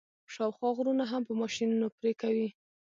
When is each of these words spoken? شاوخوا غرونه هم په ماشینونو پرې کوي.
شاوخوا 0.33 0.69
غرونه 0.77 1.03
هم 1.11 1.21
په 1.27 1.33
ماشینونو 1.41 1.87
پرې 1.97 2.11
کوي. 2.21 2.47